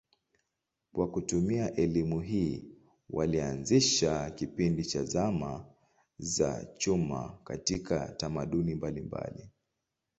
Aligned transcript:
Kwa 0.93 1.07
kutumia 1.11 1.73
elimu 1.75 2.21
hii 2.21 2.63
walianzisha 3.09 4.31
kipindi 4.31 4.85
cha 4.85 5.03
zama 5.03 5.65
za 6.17 6.65
chuma 6.65 7.39
katika 7.43 8.07
tamaduni 8.07 8.75
mbalimbali. 8.75 9.49